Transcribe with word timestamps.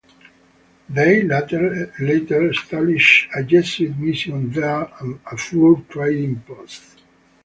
They 0.89 1.21
later 1.21 2.49
established 2.49 3.29
a 3.35 3.43
Jesuit 3.43 3.95
mission 3.99 4.49
there 4.51 4.89
and 4.99 5.19
a 5.31 5.37
fur 5.37 5.75
trading 5.91 6.41
post. 6.41 7.03